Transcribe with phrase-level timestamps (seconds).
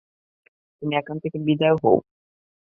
[0.81, 1.97] তুমি এখান থেকে বিদায় হও।